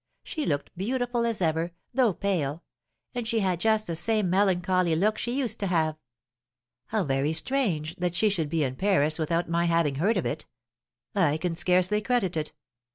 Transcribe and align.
She 0.23 0.47
looked 0.47 0.75
beautiful 0.75 1.27
as 1.27 1.43
ever, 1.43 1.73
though 1.93 2.11
pale; 2.11 2.63
and 3.13 3.27
she 3.27 3.41
had 3.41 3.59
just 3.59 3.85
the 3.85 3.95
same 3.95 4.31
melancholy 4.31 4.95
look 4.95 5.15
she 5.19 5.31
used 5.37 5.59
to 5.59 5.67
have." 5.67 5.95
"How 6.87 7.03
very 7.03 7.33
strange 7.33 7.95
that 7.97 8.15
she 8.15 8.27
should 8.27 8.49
be 8.49 8.63
in 8.63 8.77
Paris 8.77 9.19
without 9.19 9.47
my 9.47 9.65
having 9.65 9.97
heard 9.97 10.17
of 10.17 10.25
it! 10.25 10.47
I 11.13 11.37
can 11.37 11.53
scarcely 11.55 12.01
credit 12.01 12.35
it. 12.35 12.51